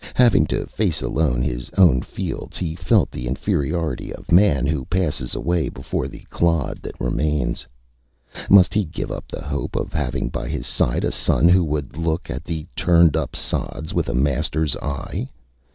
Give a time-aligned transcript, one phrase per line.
[0.15, 5.35] Having to face alone his own fields, he felt the inferiority of man who passes
[5.35, 7.67] away before the clod that remains.
[8.49, 11.97] Must he give up the hope of having by his side a son who would
[11.97, 15.29] look at the turned up sods with a masterÂs eye?